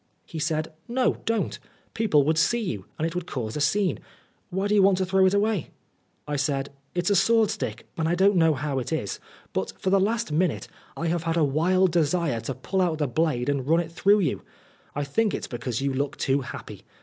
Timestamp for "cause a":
3.27-3.61